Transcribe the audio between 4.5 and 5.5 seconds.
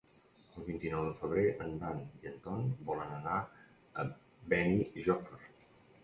Benijòfar.